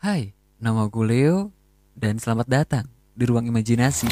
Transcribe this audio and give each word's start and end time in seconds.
Hai, 0.00 0.32
nama 0.56 0.88
gue 0.88 1.04
Leo 1.04 1.52
dan 1.92 2.16
selamat 2.16 2.48
datang 2.48 2.88
di 3.12 3.28
ruang 3.28 3.44
imajinasi. 3.44 4.08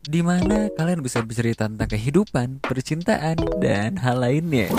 Di 0.00 0.24
mana 0.24 0.72
kalian 0.72 1.04
bisa 1.04 1.20
bercerita 1.20 1.68
tentang 1.68 1.84
kehidupan, 1.84 2.64
percintaan, 2.64 3.36
dan 3.60 4.00
hal 4.00 4.24
lainnya. 4.24 4.72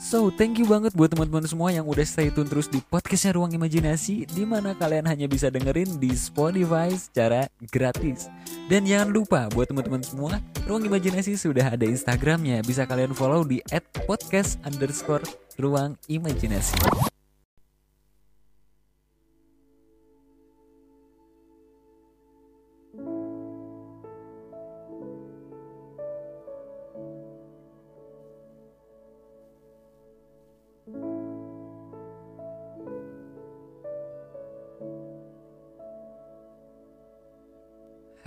So, 0.00 0.32
thank 0.32 0.56
you 0.56 0.64
banget 0.64 0.96
buat 0.96 1.12
teman-teman 1.12 1.44
semua 1.44 1.68
yang 1.76 1.84
udah 1.84 2.08
stay 2.08 2.32
tune 2.32 2.48
terus 2.48 2.72
di 2.72 2.80
podcastnya 2.80 3.36
Ruang 3.36 3.52
Imajinasi 3.52 4.24
di 4.32 4.48
mana 4.48 4.72
kalian 4.72 5.04
hanya 5.04 5.28
bisa 5.28 5.52
dengerin 5.52 6.00
di 6.00 6.16
Spotify 6.16 6.88
secara 6.96 7.52
gratis. 7.68 8.32
Dan 8.72 8.88
jangan 8.88 9.12
lupa 9.12 9.52
buat 9.52 9.68
teman-teman 9.68 10.00
semua, 10.00 10.40
Ruang 10.64 10.88
Imajinasi 10.88 11.36
sudah 11.36 11.68
ada 11.68 11.84
Instagramnya. 11.84 12.64
Bisa 12.64 12.88
kalian 12.88 13.12
follow 13.12 13.44
di 13.44 13.60
@podcast 14.08 14.56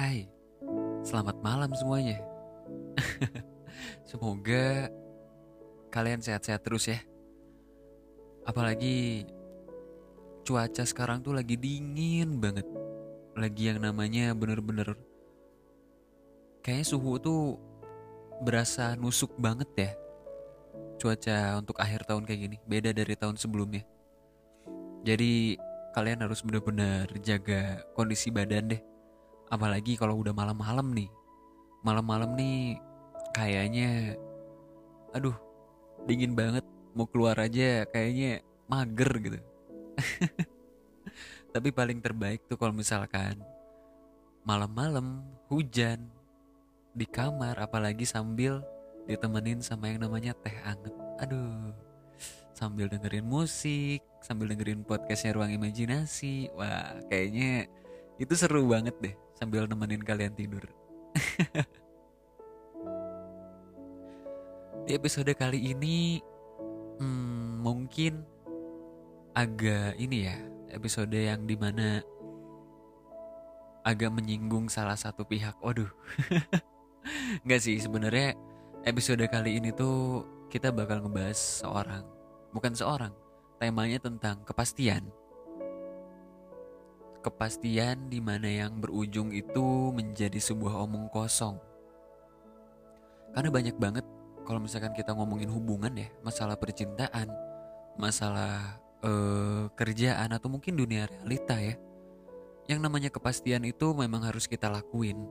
Hai, 0.09 0.25
selamat 1.05 1.37
malam 1.45 1.69
semuanya. 1.77 2.17
Semoga 4.09 4.89
kalian 5.93 6.17
sehat-sehat 6.17 6.65
terus 6.65 6.89
ya. 6.89 6.97
Apalagi 8.41 9.29
cuaca 10.41 10.81
sekarang 10.81 11.21
tuh 11.21 11.37
lagi 11.37 11.61
dingin 11.61 12.41
banget. 12.41 12.65
Lagi 13.37 13.69
yang 13.69 13.85
namanya 13.85 14.33
bener-bener 14.33 14.97
kayaknya 16.65 16.89
suhu 16.89 17.21
tuh 17.21 17.61
berasa 18.41 18.97
nusuk 18.97 19.37
banget 19.37 19.69
ya. 19.77 19.91
Cuaca 20.97 21.61
untuk 21.61 21.77
akhir 21.77 22.09
tahun 22.09 22.25
kayak 22.25 22.49
gini 22.49 22.57
beda 22.65 22.97
dari 22.97 23.13
tahun 23.13 23.37
sebelumnya. 23.37 23.85
Jadi 25.05 25.53
kalian 25.93 26.25
harus 26.25 26.41
bener-bener 26.41 27.05
jaga 27.21 27.85
kondisi 27.93 28.33
badan 28.33 28.73
deh 28.73 28.88
apalagi 29.49 29.97
kalau 29.97 30.21
udah 30.21 30.31
malam-malam 30.31 30.93
nih. 30.93 31.09
Malam-malam 31.81 32.37
nih 32.37 32.77
kayaknya 33.33 34.15
aduh 35.11 35.35
dingin 36.05 36.37
banget. 36.37 36.63
Mau 36.93 37.05
keluar 37.09 37.37
aja 37.37 37.85
kayaknya 37.89 38.45
mager 38.69 39.11
gitu. 39.19 39.39
Tapi 41.53 41.69
paling 41.73 41.99
terbaik 41.99 42.45
tuh 42.45 42.57
kalau 42.57 42.73
misalkan 42.73 43.41
malam-malam 44.45 45.25
hujan 45.49 46.09
di 46.93 47.05
kamar 47.05 47.57
apalagi 47.57 48.05
sambil 48.05 48.61
ditemenin 49.05 49.61
sama 49.61 49.89
yang 49.89 50.05
namanya 50.05 50.37
teh 50.37 50.53
anget. 50.61 50.93
Aduh 51.25 51.73
sambil 52.53 52.91
dengerin 52.91 53.23
musik 53.23 54.03
sambil 54.19 54.51
dengerin 54.51 54.85
podcastnya 54.85 55.33
ruang 55.33 55.53
imajinasi. 55.53 56.53
Wah 56.53 57.01
kayaknya 57.09 57.65
itu 58.19 58.33
seru 58.35 58.67
banget 58.67 58.93
deh 58.99 59.15
sambil 59.39 59.63
nemenin 59.63 60.03
kalian 60.03 60.35
tidur. 60.35 60.67
Di 64.83 64.91
episode 64.99 65.31
kali 65.31 65.71
ini 65.71 66.19
hmm, 66.99 67.63
mungkin 67.63 68.19
agak 69.31 69.95
ini 69.95 70.27
ya 70.27 70.35
episode 70.75 71.15
yang 71.15 71.47
di 71.47 71.55
mana 71.55 72.03
agak 73.87 74.11
menyinggung 74.11 74.67
salah 74.67 74.99
satu 74.99 75.23
pihak. 75.23 75.55
Waduh, 75.63 75.87
nggak 77.47 77.61
sih 77.63 77.79
sebenarnya 77.79 78.35
episode 78.83 79.23
kali 79.31 79.55
ini 79.55 79.71
tuh 79.71 80.27
kita 80.51 80.75
bakal 80.75 80.99
ngebahas 80.99 81.63
seorang, 81.63 82.03
bukan 82.51 82.75
seorang, 82.75 83.13
temanya 83.55 84.03
tentang 84.03 84.43
kepastian 84.43 85.07
kepastian 87.29 88.09
di 88.09 88.17
mana 88.17 88.49
yang 88.49 88.81
berujung 88.81 89.29
itu 89.29 89.93
menjadi 89.93 90.41
sebuah 90.41 90.81
omong 90.89 91.07
kosong. 91.13 91.61
Karena 93.31 93.49
banyak 93.53 93.77
banget 93.77 94.05
kalau 94.43 94.57
misalkan 94.57 94.97
kita 94.97 95.13
ngomongin 95.13 95.53
hubungan 95.53 95.93
ya, 95.93 96.09
masalah 96.25 96.57
percintaan, 96.57 97.29
masalah 98.01 98.81
eh, 99.05 99.69
kerjaan 99.77 100.33
atau 100.33 100.49
mungkin 100.49 100.73
dunia 100.73 101.05
realita 101.05 101.61
ya. 101.61 101.77
Yang 102.65 102.79
namanya 102.81 103.09
kepastian 103.13 103.61
itu 103.65 103.93
memang 103.93 104.25
harus 104.25 104.49
kita 104.49 104.69
lakuin. 104.69 105.29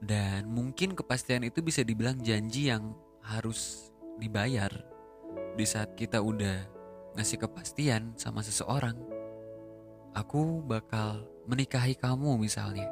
Dan 0.00 0.48
mungkin 0.48 0.96
kepastian 0.96 1.44
itu 1.44 1.60
bisa 1.60 1.84
dibilang 1.84 2.20
janji 2.20 2.72
yang 2.72 2.96
harus 3.24 3.92
dibayar 4.20 4.72
di 5.56 5.64
saat 5.64 5.96
kita 5.96 6.20
udah 6.20 6.68
ngasih 7.16 7.40
kepastian 7.40 8.12
sama 8.18 8.44
seseorang 8.44 9.13
aku 10.14 10.62
bakal 10.64 11.26
menikahi 11.50 11.98
kamu 11.98 12.38
misalnya. 12.40 12.88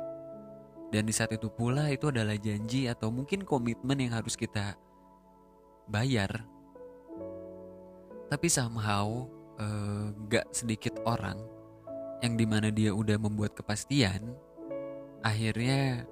Dan 0.92 1.08
di 1.08 1.14
saat 1.14 1.32
itu 1.32 1.48
pula 1.48 1.88
itu 1.88 2.12
adalah 2.12 2.36
janji 2.36 2.84
atau 2.84 3.08
mungkin 3.08 3.48
komitmen 3.48 3.96
yang 3.96 4.12
harus 4.12 4.36
kita 4.36 4.76
bayar. 5.88 6.44
Tapi 8.28 8.48
somehow 8.52 9.24
uh, 9.56 10.12
gak 10.28 10.52
sedikit 10.52 11.00
orang 11.08 11.40
yang 12.20 12.36
di 12.36 12.44
mana 12.44 12.68
dia 12.68 12.92
udah 12.92 13.16
membuat 13.16 13.56
kepastian, 13.56 14.36
akhirnya 15.24 16.04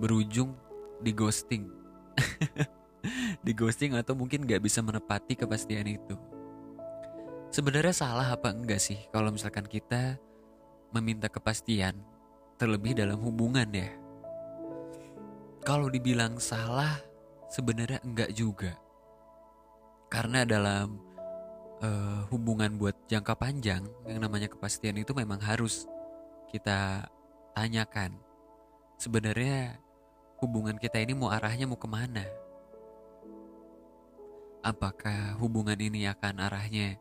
berujung 0.00 0.56
di 1.04 1.12
ghosting. 1.12 1.68
di 3.46 3.52
ghosting 3.52 4.00
atau 4.00 4.16
mungkin 4.16 4.48
gak 4.48 4.64
bisa 4.64 4.80
menepati 4.80 5.36
kepastian 5.36 5.92
itu. 5.92 6.16
Sebenarnya 7.52 7.94
salah 7.94 8.32
apa 8.32 8.52
enggak 8.52 8.80
sih 8.80 8.98
kalau 9.12 9.32
misalkan 9.32 9.64
kita 9.64 10.18
meminta 10.94 11.26
kepastian, 11.30 11.98
terlebih 12.60 12.96
dalam 12.96 13.20
hubungan 13.22 13.68
ya. 13.70 13.90
Kalau 15.66 15.90
dibilang 15.90 16.38
salah, 16.38 17.02
sebenarnya 17.50 17.98
enggak 18.06 18.30
juga. 18.34 18.78
Karena 20.06 20.46
dalam 20.46 21.02
uh, 21.82 22.22
hubungan 22.30 22.78
buat 22.78 22.94
jangka 23.10 23.34
panjang, 23.34 23.82
yang 24.06 24.22
namanya 24.22 24.46
kepastian 24.46 25.02
itu 25.02 25.10
memang 25.10 25.42
harus 25.42 25.90
kita 26.54 27.10
tanyakan. 27.52 28.14
Sebenarnya 28.96 29.82
hubungan 30.38 30.78
kita 30.78 31.02
ini 31.02 31.12
mau 31.18 31.34
arahnya 31.34 31.66
mau 31.66 31.76
ke 31.76 31.88
mana? 31.90 32.24
Apakah 34.62 35.38
hubungan 35.38 35.78
ini 35.78 36.06
akan 36.10 36.42
arahnya 36.42 36.98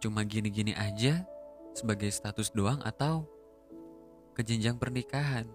cuma 0.00 0.24
gini-gini 0.24 0.72
aja 0.72 1.22
sebagai 1.74 2.10
status 2.10 2.50
doang 2.50 2.82
atau 2.82 3.26
ke 4.34 4.42
jenjang 4.46 4.78
pernikahan. 4.78 5.46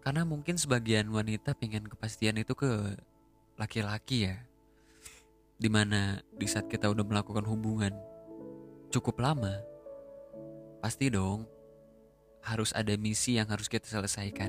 Karena 0.00 0.24
mungkin 0.24 0.56
sebagian 0.56 1.12
wanita 1.12 1.52
pengen 1.54 1.84
kepastian 1.84 2.40
itu 2.40 2.56
ke 2.56 2.96
laki-laki 3.60 4.32
ya. 4.32 4.36
Di 5.60 5.68
mana 5.68 6.24
di 6.32 6.48
saat 6.48 6.72
kita 6.72 6.88
udah 6.88 7.04
melakukan 7.04 7.44
hubungan 7.44 7.92
cukup 8.88 9.20
lama, 9.20 9.60
pasti 10.80 11.12
dong 11.12 11.44
harus 12.40 12.72
ada 12.72 12.96
misi 12.96 13.36
yang 13.36 13.52
harus 13.52 13.68
kita 13.68 13.84
selesaikan. 13.84 14.48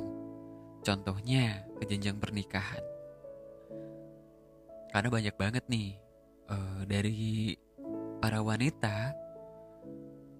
Contohnya 0.81 1.67
ke 1.77 1.83
jenjang 1.85 2.17
pernikahan. 2.17 2.81
Karena 4.91 5.07
banyak 5.11 5.35
banget 5.35 5.63
nih 5.67 5.99
uh, 6.47 6.81
dari 6.87 7.55
para 8.21 8.39
wanita 8.45 9.17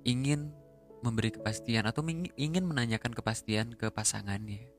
ingin 0.06 0.54
memberi 1.02 1.34
kepastian 1.34 1.90
atau 1.90 2.06
ingin 2.38 2.62
menanyakan 2.62 3.12
kepastian 3.12 3.74
ke 3.74 3.90
pasangannya. 3.90 4.70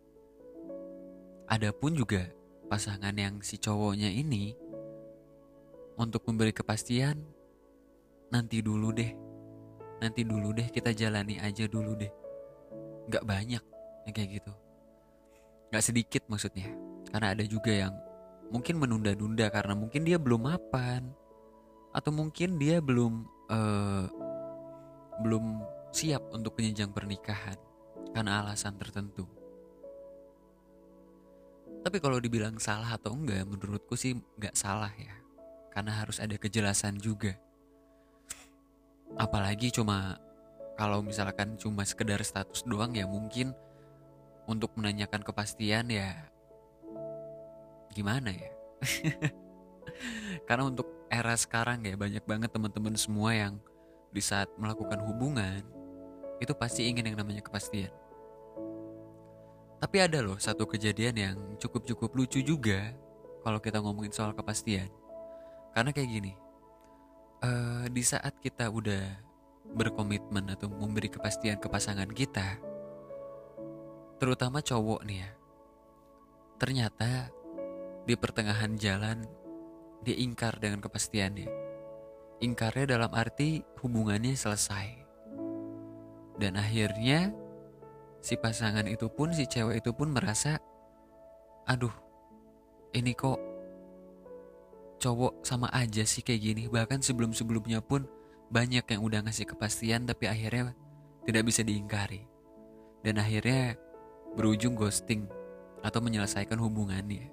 Adapun 1.50 1.98
juga 1.98 2.30
pasangan 2.70 3.12
yang 3.12 3.42
si 3.42 3.58
cowoknya 3.58 4.08
ini 4.08 4.54
untuk 5.98 6.24
memberi 6.30 6.54
kepastian 6.54 7.18
nanti 8.30 8.62
dulu 8.62 8.94
deh. 8.94 9.12
Nanti 9.98 10.22
dulu 10.22 10.54
deh 10.54 10.70
kita 10.70 10.94
jalani 10.94 11.42
aja 11.42 11.66
dulu 11.66 11.98
deh. 11.98 12.12
Gak 13.10 13.26
banyak 13.26 13.62
yang 14.06 14.14
kayak 14.14 14.40
gitu. 14.40 14.52
Gak 15.74 15.84
sedikit 15.84 16.22
maksudnya. 16.30 16.70
Karena 17.10 17.34
ada 17.36 17.44
juga 17.44 17.74
yang 17.74 17.92
mungkin 18.48 18.78
menunda-nunda 18.78 19.50
karena 19.52 19.74
mungkin 19.76 20.06
dia 20.06 20.16
belum 20.16 20.48
mapan. 20.48 21.12
Atau 21.92 22.10
mungkin 22.12 22.56
dia 22.56 22.80
belum 22.80 23.28
uh, 23.52 24.04
belum 25.22 25.60
siap 25.92 26.32
untuk 26.32 26.56
penjenjang 26.56 26.90
pernikahan 26.90 27.56
karena 28.16 28.40
alasan 28.40 28.76
tertentu. 28.80 29.28
Tapi 31.82 31.98
kalau 31.98 32.22
dibilang 32.22 32.56
salah 32.62 32.94
atau 32.94 33.12
enggak, 33.12 33.42
menurutku 33.44 33.98
sih 33.98 34.16
enggak 34.38 34.56
salah 34.56 34.92
ya. 34.96 35.14
karena 35.72 36.04
harus 36.04 36.20
ada 36.20 36.36
kejelasan 36.36 37.00
juga. 37.00 37.32
Apalagi 39.16 39.72
cuma 39.72 40.20
kalau 40.76 41.00
misalkan 41.00 41.56
cuma 41.56 41.80
sekedar 41.88 42.20
status 42.20 42.60
doang 42.68 42.92
ya 42.92 43.08
mungkin 43.08 43.56
untuk 44.44 44.76
menanyakan 44.76 45.24
kepastian 45.24 45.88
ya 45.88 46.28
gimana 47.96 48.36
ya. 48.36 48.52
karena 50.48 50.68
untuk 50.68 51.06
era 51.12 51.36
sekarang 51.36 51.84
ya 51.84 51.94
banyak 51.94 52.24
banget 52.24 52.50
teman-teman 52.52 52.96
semua 52.96 53.36
yang 53.36 53.54
di 54.12 54.20
saat 54.20 54.48
melakukan 54.60 55.00
hubungan 55.08 55.64
itu 56.40 56.52
pasti 56.52 56.88
ingin 56.90 57.12
yang 57.12 57.18
namanya 57.20 57.40
kepastian. 57.44 57.92
Tapi 59.82 59.96
ada 59.98 60.22
loh 60.22 60.38
satu 60.38 60.62
kejadian 60.66 61.16
yang 61.18 61.36
cukup-cukup 61.58 62.14
lucu 62.14 62.38
juga 62.38 62.94
kalau 63.42 63.58
kita 63.58 63.82
ngomongin 63.82 64.14
soal 64.14 64.30
kepastian. 64.30 64.86
Karena 65.74 65.90
kayak 65.90 66.10
gini, 66.10 66.32
uh, 67.42 67.86
di 67.90 68.02
saat 68.06 68.38
kita 68.38 68.70
udah 68.70 69.02
berkomitmen 69.74 70.54
atau 70.54 70.70
memberi 70.70 71.10
kepastian 71.10 71.58
ke 71.58 71.66
pasangan 71.66 72.06
kita, 72.10 72.62
terutama 74.22 74.62
cowok 74.62 75.02
nih 75.02 75.18
ya, 75.26 75.30
ternyata 76.62 77.32
di 78.06 78.14
pertengahan 78.14 78.78
jalan 78.78 79.26
dia 80.02 80.16
ingkar 80.18 80.58
dengan 80.58 80.82
kepastiannya. 80.82 81.50
Ingkarnya 82.42 82.98
dalam 82.98 83.10
arti 83.14 83.62
hubungannya 83.82 84.34
selesai. 84.34 84.86
Dan 86.38 86.58
akhirnya 86.58 87.30
si 88.22 88.38
pasangan 88.38 88.86
itu 88.86 89.10
pun 89.10 89.34
si 89.34 89.50
cewek 89.50 89.82
itu 89.82 89.90
pun 89.90 90.14
merasa 90.14 90.62
aduh 91.66 91.90
ini 92.94 93.18
kok 93.18 93.38
cowok 95.02 95.42
sama 95.42 95.66
aja 95.74 96.06
sih 96.06 96.22
kayak 96.22 96.42
gini 96.42 96.62
bahkan 96.70 97.02
sebelum-sebelumnya 97.02 97.82
pun 97.82 98.06
banyak 98.54 98.86
yang 98.86 99.02
udah 99.02 99.26
ngasih 99.26 99.50
kepastian 99.50 100.06
tapi 100.06 100.30
akhirnya 100.30 100.70
tidak 101.26 101.50
bisa 101.50 101.66
diingkari 101.66 102.22
dan 103.02 103.18
akhirnya 103.18 103.74
berujung 104.38 104.78
ghosting 104.78 105.26
atau 105.82 105.98
menyelesaikan 105.98 106.62
hubungannya 106.62 107.26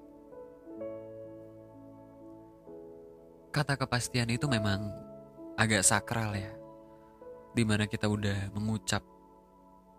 kata 3.49 3.77
kepastian 3.77 4.29
itu 4.29 4.45
memang 4.45 4.93
agak 5.57 5.81
sakral 5.81 6.37
ya 6.37 6.59
di 7.53 7.63
mana 7.65 7.89
kita 7.89 8.05
udah 8.05 8.53
mengucap 8.53 9.01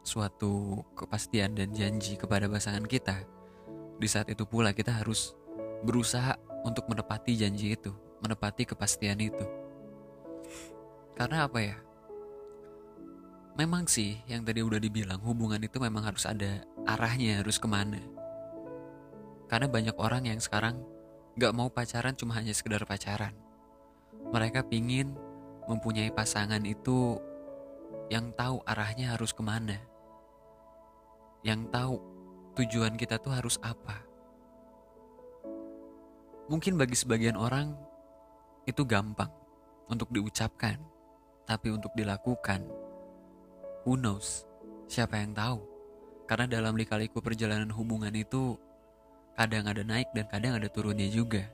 suatu 0.00 0.80
kepastian 0.96 1.52
dan 1.52 1.74
janji 1.74 2.16
kepada 2.16 2.48
pasangan 2.48 2.84
kita, 2.86 3.20
di 4.00 4.08
saat 4.08 4.32
itu 4.32 4.48
pula 4.48 4.72
kita 4.72 4.96
harus 4.96 5.36
berusaha 5.84 6.36
untuk 6.64 6.88
menepati 6.88 7.36
janji 7.36 7.76
itu, 7.76 7.92
menepati 8.24 8.64
kepastian 8.64 9.20
itu. 9.20 9.44
Karena 11.16 11.44
apa 11.44 11.58
ya? 11.60 11.76
Memang 13.60 13.84
sih 13.84 14.16
yang 14.24 14.40
tadi 14.40 14.64
udah 14.64 14.80
dibilang 14.80 15.20
hubungan 15.20 15.60
itu 15.60 15.76
memang 15.76 16.06
harus 16.06 16.24
ada 16.24 16.64
arahnya 16.88 17.44
harus 17.44 17.60
ke 17.60 17.68
mana. 17.68 18.00
Karena 19.52 19.68
banyak 19.68 19.96
orang 20.00 20.32
yang 20.32 20.40
sekarang 20.40 20.80
gak 21.38 21.54
mau 21.54 21.70
pacaran 21.70 22.16
cuma 22.16 22.38
hanya 22.38 22.54
sekedar 22.54 22.82
pacaran. 22.88 23.34
Mereka 24.30 24.66
pingin 24.66 25.14
mempunyai 25.70 26.10
pasangan 26.10 26.62
itu 26.66 27.18
yang 28.10 28.34
tahu 28.34 28.58
arahnya 28.66 29.14
harus 29.14 29.30
ke 29.30 29.42
mana 29.42 29.90
yang 31.40 31.64
tahu 31.72 31.96
tujuan 32.56 33.00
kita 33.00 33.16
tuh 33.16 33.32
harus 33.32 33.56
apa. 33.64 34.04
Mungkin 36.50 36.76
bagi 36.76 36.98
sebagian 36.98 37.38
orang 37.38 37.72
itu 38.66 38.82
gampang 38.84 39.30
untuk 39.88 40.10
diucapkan, 40.10 40.76
tapi 41.46 41.70
untuk 41.72 41.94
dilakukan, 41.94 42.66
who 43.86 43.96
knows? 43.96 44.44
Siapa 44.90 45.22
yang 45.22 45.32
tahu? 45.32 45.62
Karena 46.26 46.50
dalam 46.50 46.74
lika-liku 46.74 47.22
perjalanan 47.22 47.70
hubungan 47.70 48.12
itu 48.12 48.58
kadang 49.34 49.64
ada 49.66 49.82
naik 49.82 50.10
dan 50.14 50.26
kadang 50.30 50.56
ada 50.56 50.68
turunnya 50.70 51.06
juga. 51.10 51.46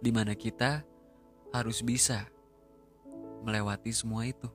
Di 0.00 0.08
mana 0.12 0.32
kita 0.32 0.84
harus 1.52 1.84
bisa 1.84 2.24
melewati 3.44 3.92
semua 3.92 4.24
itu. 4.28 4.48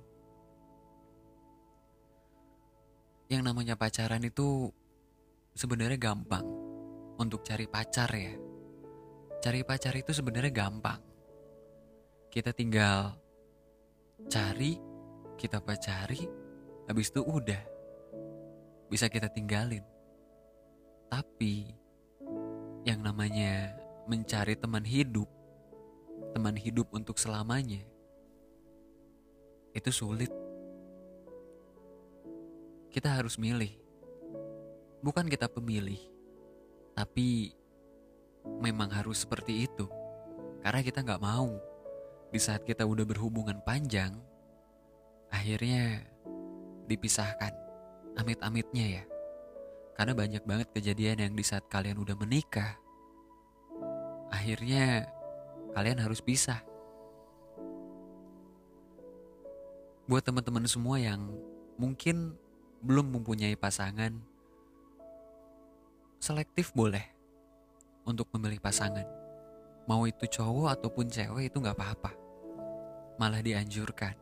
yang 3.29 3.41
namanya 3.41 3.73
pacaran 3.73 4.21
itu 4.21 4.69
sebenarnya 5.57 5.97
gampang 5.97 6.45
untuk 7.17 7.41
cari 7.41 7.65
pacar 7.65 8.09
ya. 8.13 8.35
Cari 9.41 9.61
pacar 9.65 9.93
itu 9.97 10.13
sebenarnya 10.13 10.53
gampang. 10.53 11.01
Kita 12.29 12.53
tinggal 12.53 13.17
cari, 14.29 14.77
kita 15.37 15.61
pacari, 15.61 16.21
habis 16.89 17.09
itu 17.09 17.21
udah. 17.25 17.63
Bisa 18.89 19.09
kita 19.09 19.29
tinggalin. 19.29 19.81
Tapi 21.09 21.65
yang 22.85 23.01
namanya 23.01 23.73
mencari 24.05 24.53
teman 24.53 24.85
hidup, 24.85 25.25
teman 26.37 26.53
hidup 26.53 26.85
untuk 26.93 27.17
selamanya, 27.17 27.81
itu 29.73 29.89
sulit 29.89 30.29
kita 32.93 33.11
harus 33.11 33.41
milih. 33.41 33.73
Bukan 35.01 35.25
kita 35.27 35.49
pemilih, 35.49 35.99
tapi 36.93 37.57
memang 38.61 38.93
harus 38.93 39.25
seperti 39.25 39.65
itu. 39.65 39.89
Karena 40.61 40.79
kita 40.85 41.01
nggak 41.01 41.21
mau 41.21 41.57
di 42.29 42.37
saat 42.37 42.63
kita 42.63 42.85
udah 42.85 43.05
berhubungan 43.05 43.59
panjang, 43.65 44.13
akhirnya 45.33 46.05
dipisahkan. 46.85 47.51
Amit-amitnya 48.15 49.01
ya. 49.01 49.03
Karena 49.95 50.11
banyak 50.11 50.43
banget 50.43 50.67
kejadian 50.75 51.23
yang 51.23 51.33
di 51.39 51.43
saat 51.47 51.71
kalian 51.71 51.95
udah 51.95 52.19
menikah, 52.19 52.75
akhirnya 54.27 55.07
kalian 55.71 56.03
harus 56.03 56.19
pisah. 56.19 56.59
Buat 60.05 60.27
teman-teman 60.27 60.67
semua 60.67 60.99
yang 60.99 61.31
mungkin 61.79 62.35
belum 62.83 63.15
mempunyai 63.15 63.55
pasangan, 63.55 64.19
selektif 66.19 66.75
boleh 66.75 67.07
untuk 68.03 68.27
memilih 68.35 68.59
pasangan. 68.59 69.07
Mau 69.87 70.03
itu 70.03 70.27
cowok 70.27 70.75
ataupun 70.75 71.07
cewek 71.07 71.47
itu 71.47 71.57
nggak 71.63 71.77
apa-apa. 71.79 72.11
Malah 73.15 73.39
dianjurkan. 73.39 74.13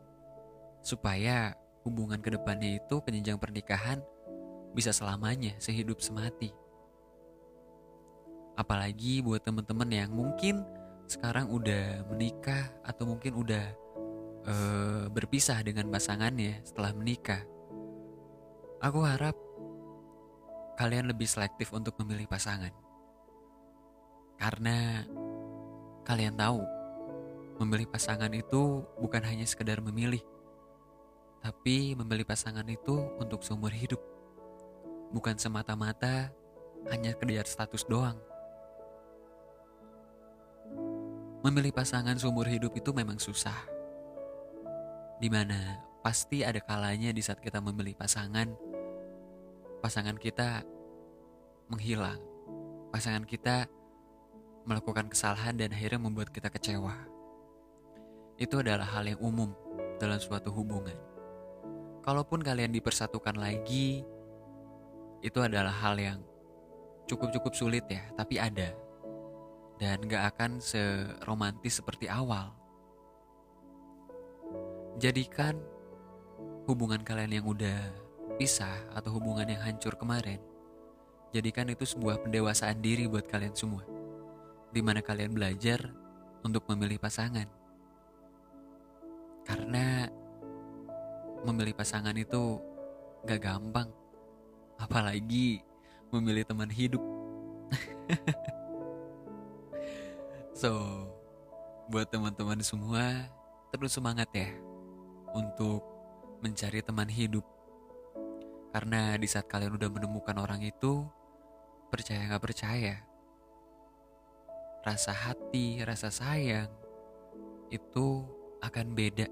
Supaya 0.85 1.57
hubungan 1.81 2.21
ke 2.21 2.29
depannya 2.29 2.77
itu 2.77 3.01
penjenjang 3.01 3.41
pernikahan 3.41 4.03
bisa 4.73 4.89
selamanya 4.89 5.53
sehidup 5.61 6.01
semati. 6.01 6.51
Apalagi 8.53 9.21
buat 9.25 9.41
teman-teman 9.41 9.89
yang 9.89 10.11
mungkin 10.13 10.61
sekarang 11.09 11.49
udah 11.49 12.05
menikah 12.09 12.73
atau 12.85 13.09
mungkin 13.09 13.33
udah 13.37 13.65
uh, 14.45 15.05
berpisah 15.09 15.61
dengan 15.65 15.89
pasangannya 15.89 16.61
setelah 16.65 16.91
menikah. 16.93 17.41
Aku 18.83 18.99
harap 19.05 19.33
kalian 20.75 21.07
lebih 21.09 21.29
selektif 21.29 21.71
untuk 21.71 21.95
memilih 22.01 22.27
pasangan. 22.27 22.73
Karena 24.37 25.05
kalian 26.03 26.35
tahu, 26.35 26.59
memilih 27.63 27.87
pasangan 27.87 28.31
itu 28.33 28.83
bukan 28.99 29.23
hanya 29.23 29.47
sekedar 29.47 29.79
memilih, 29.79 30.19
tapi 31.39 31.95
memilih 31.95 32.27
pasangan 32.27 32.65
itu 32.67 33.07
untuk 33.21 33.45
seumur 33.45 33.71
hidup. 33.71 34.01
Bukan 35.13 35.37
semata-mata 35.37 36.33
hanya 36.89 37.13
kejar 37.13 37.45
status 37.45 37.85
doang. 37.85 38.17
Memilih 41.45 41.75
pasangan 41.75 42.17
seumur 42.17 42.49
hidup 42.49 42.73
itu 42.73 42.89
memang 42.95 43.21
susah. 43.21 43.55
Di 45.21 45.29
mana 45.29 45.79
pasti 46.01 46.41
ada 46.41 46.59
kalanya 46.59 47.13
di 47.13 47.21
saat 47.21 47.39
kita 47.39 47.61
memilih 47.61 47.93
pasangan, 47.93 48.49
pasangan 49.79 50.17
kita 50.17 50.65
menghilang. 51.69 52.19
Pasangan 52.89 53.23
kita 53.27 53.69
melakukan 54.63 55.11
kesalahan 55.11 55.59
dan 55.59 55.75
akhirnya 55.75 55.99
membuat 55.99 56.31
kita 56.31 56.47
kecewa. 56.47 56.95
Itu 58.39 58.63
adalah 58.63 58.87
hal 58.87 59.05
yang 59.05 59.21
umum 59.21 59.51
dalam 59.99 60.17
suatu 60.17 60.49
hubungan. 60.49 60.95
Kalaupun 62.03 62.43
kalian 62.43 62.71
dipersatukan 62.75 63.39
lagi, 63.39 64.03
itu 65.23 65.39
adalah 65.39 65.71
hal 65.71 65.95
yang 65.95 66.19
cukup-cukup 67.07 67.55
sulit 67.55 67.87
ya, 67.87 68.03
tapi 68.19 68.35
ada. 68.35 68.75
Dan 69.79 70.03
gak 70.05 70.35
akan 70.35 70.59
seromantis 70.59 71.79
seperti 71.79 72.11
awal. 72.11 72.51
Jadikan 74.99 75.57
hubungan 76.67 77.01
kalian 77.01 77.39
yang 77.41 77.47
udah 77.47 77.79
pisah 78.35 78.83
atau 78.93 79.15
hubungan 79.15 79.47
yang 79.47 79.63
hancur 79.63 79.95
kemarin, 79.95 80.43
jadikan 81.31 81.71
itu 81.71 81.87
sebuah 81.87 82.19
pendewasaan 82.27 82.83
diri 82.83 83.07
buat 83.07 83.23
kalian 83.25 83.55
semua. 83.55 83.87
Di 84.75 84.83
mana 84.83 84.99
kalian 84.99 85.31
belajar 85.31 85.79
untuk 86.43 86.67
memilih 86.67 86.99
pasangan. 86.99 87.47
Karena 89.47 90.07
memilih 91.47 91.75
pasangan 91.75 92.15
itu 92.15 92.59
gak 93.23 93.39
gampang. 93.39 94.02
Apalagi 94.77 95.61
memilih 96.13 96.45
teman 96.45 96.69
hidup. 96.69 97.01
so, 100.59 100.71
buat 101.89 102.07
teman-teman 102.09 102.61
semua, 102.61 103.27
terus 103.73 103.95
semangat 103.97 104.29
ya 104.33 104.49
untuk 105.33 105.81
mencari 106.43 106.83
teman 106.85 107.09
hidup. 107.09 107.43
Karena 108.73 109.17
di 109.17 109.29
saat 109.29 109.45
kalian 109.49 109.77
udah 109.77 109.89
menemukan 109.89 110.37
orang 110.37 110.61
itu, 110.65 111.05
percaya 111.93 112.25
gak 112.25 112.41
percaya, 112.41 113.05
rasa 114.81 115.13
hati, 115.13 115.79
rasa 115.85 116.09
sayang, 116.09 116.69
itu 117.69 118.25
akan 118.61 118.97
beda 118.97 119.29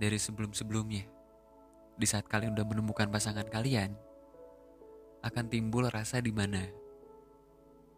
dari 0.00 0.16
sebelum-sebelumnya. 0.16 1.04
Di 1.98 2.06
saat 2.06 2.24
kalian 2.24 2.54
udah 2.56 2.66
menemukan 2.66 3.10
pasangan 3.10 3.46
kalian, 3.50 3.92
akan 5.24 5.46
timbul 5.50 5.86
rasa 5.90 6.22
di 6.22 6.30
mana 6.30 6.62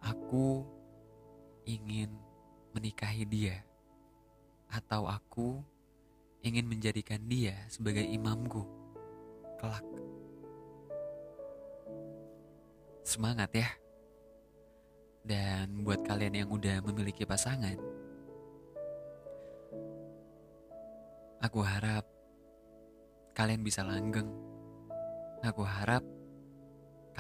aku 0.00 0.64
ingin 1.68 2.08
menikahi 2.72 3.26
dia, 3.28 3.60
atau 4.70 5.04
aku 5.10 5.60
ingin 6.40 6.64
menjadikan 6.64 7.20
dia 7.28 7.54
sebagai 7.68 8.06
imamku 8.06 8.64
kelak. 9.60 9.84
Semangat 13.04 13.50
ya! 13.52 13.68
Dan 15.20 15.84
buat 15.84 16.00
kalian 16.06 16.46
yang 16.46 16.48
udah 16.48 16.80
memiliki 16.80 17.28
pasangan, 17.28 17.76
Aku 21.40 21.64
harap 21.64 22.04
kalian 23.32 23.64
bisa 23.64 23.80
langgeng. 23.80 24.28
Aku 25.40 25.64
harap 25.64 26.04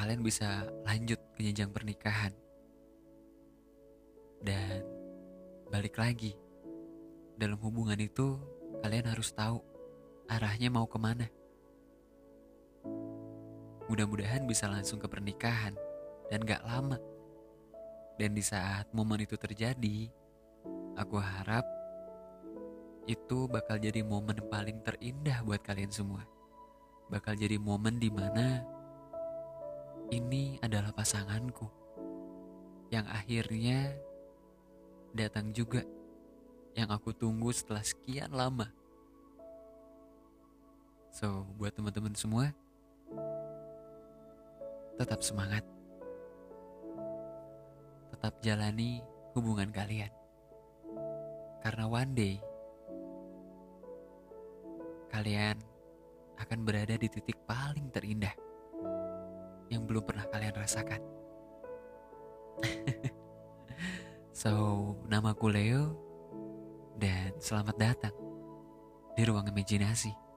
kalian 0.00 0.24
bisa 0.24 0.64
lanjut 0.88 1.20
ke 1.36 1.44
jenjang 1.44 1.68
pernikahan. 1.68 2.32
Dan 4.40 4.80
balik 5.68 6.00
lagi, 6.00 6.32
dalam 7.36 7.60
hubungan 7.60 8.00
itu 8.00 8.40
kalian 8.80 9.12
harus 9.12 9.28
tahu 9.36 9.60
arahnya 10.32 10.72
mau 10.72 10.88
ke 10.88 10.96
mana. 10.96 11.28
Mudah-mudahan 13.92 14.48
bisa 14.48 14.72
langsung 14.72 14.96
ke 14.96 15.04
pernikahan 15.04 15.76
dan 16.32 16.48
gak 16.48 16.64
lama. 16.64 16.96
Dan 18.16 18.32
di 18.32 18.40
saat 18.40 18.88
momen 18.96 19.20
itu 19.20 19.36
terjadi, 19.36 20.08
aku 20.96 21.20
harap 21.20 21.68
itu 23.04 23.44
bakal 23.52 23.76
jadi 23.76 24.00
momen 24.00 24.40
paling 24.48 24.80
terindah 24.80 25.44
buat 25.44 25.60
kalian 25.60 25.92
semua. 25.92 26.24
Bakal 27.12 27.36
jadi 27.36 27.60
momen 27.60 28.00
di 28.00 28.08
mana 28.08 28.79
ini 30.10 30.58
adalah 30.58 30.90
pasanganku 30.90 31.70
yang 32.90 33.06
akhirnya 33.06 33.94
datang 35.14 35.54
juga 35.54 35.86
yang 36.74 36.90
aku 36.90 37.14
tunggu 37.14 37.54
setelah 37.54 37.82
sekian 37.86 38.34
lama. 38.34 38.66
So, 41.14 41.46
buat 41.58 41.74
teman-teman 41.74 42.14
semua, 42.14 42.50
tetap 44.98 45.22
semangat. 45.22 45.62
Tetap 48.10 48.34
jalani 48.42 49.02
hubungan 49.34 49.70
kalian. 49.70 50.10
Karena 51.62 51.86
one 51.86 52.12
day 52.14 52.36
kalian 55.10 55.58
akan 56.38 56.58
berada 56.62 56.94
di 56.98 57.06
titik 57.10 57.36
paling 57.46 57.90
terindah 57.90 58.49
yang 59.70 59.86
belum 59.86 60.02
pernah 60.02 60.26
kalian 60.28 60.54
rasakan. 60.58 61.00
so, 64.34 64.52
namaku 65.06 65.46
Leo 65.48 65.82
dan 66.98 67.32
selamat 67.38 67.76
datang 67.78 68.16
di 69.14 69.22
ruang 69.24 69.46
imajinasi. 69.48 70.29